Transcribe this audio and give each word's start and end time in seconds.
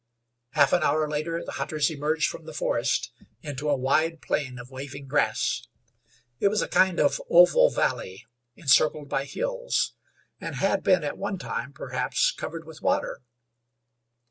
Half 0.53 0.73
an 0.73 0.81
hour 0.81 1.07
later, 1.07 1.43
the 1.45 1.51
hunters 1.51 1.91
emerged 1.91 2.27
from 2.27 2.45
the 2.45 2.55
forest 2.55 3.11
into 3.43 3.69
a 3.69 3.75
wide 3.77 4.19
plain 4.19 4.57
of 4.57 4.71
waving 4.71 5.05
grass. 5.05 5.67
It 6.39 6.47
was 6.47 6.63
a 6.63 6.67
kind 6.67 6.99
of 6.99 7.21
oval 7.29 7.69
valley, 7.69 8.25
encircled 8.55 9.09
by 9.09 9.25
hills, 9.25 9.93
and 10.39 10.55
had 10.55 10.81
been 10.81 11.03
at 11.03 11.19
one 11.19 11.37
time, 11.37 11.71
perhaps, 11.71 12.31
covered 12.31 12.65
with 12.65 12.81
water. 12.81 13.21